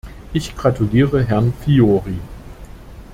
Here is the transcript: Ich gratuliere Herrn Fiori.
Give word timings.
Ich 0.33 0.55
gratuliere 0.55 1.23
Herrn 1.23 1.53
Fiori. 1.53 2.17